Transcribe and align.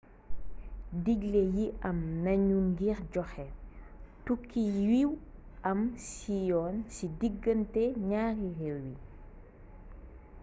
digglé 1.03 1.41
yi 1.55 1.65
am 1.89 1.97
nañu 2.23 2.57
ngir 2.69 2.97
joxé 3.13 3.45
tukki 4.25 4.63
yu 4.89 5.09
aw 5.69 5.79
ci 6.07 6.35
yoon 6.49 6.75
ci 6.93 7.05
digganté 7.19 7.83
ñaari 8.09 8.47
réew 8.57 8.77
yi 8.87 8.95